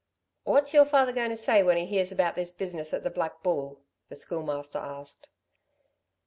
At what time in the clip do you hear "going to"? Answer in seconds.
1.13-1.37